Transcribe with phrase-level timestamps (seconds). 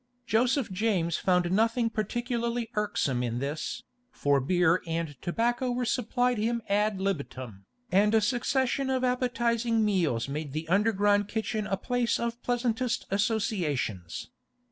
[0.25, 6.63] Joseph James found nothing particularly irksome in this, for beer and tobacco were supplied him
[6.67, 12.31] ad libitum, and a succession of appetising meals made the underground kitchen a place of
[12.33, 14.31] the pleasantest associations.